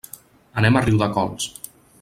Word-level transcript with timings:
Anem 0.61 0.79
a 0.79 0.83
Riudecols. 0.87 1.49